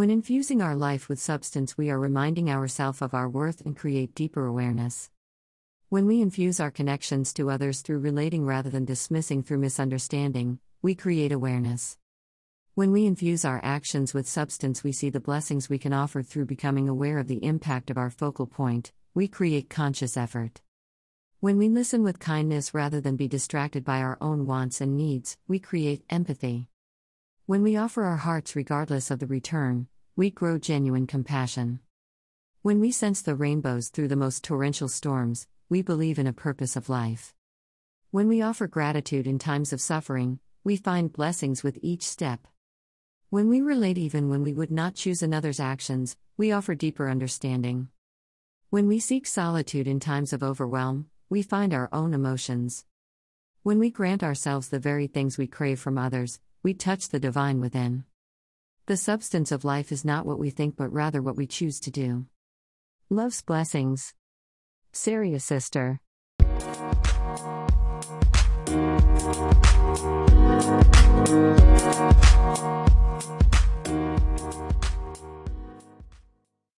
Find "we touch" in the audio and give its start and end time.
56.62-57.08